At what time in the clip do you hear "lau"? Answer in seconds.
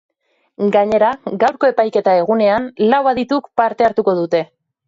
2.95-3.03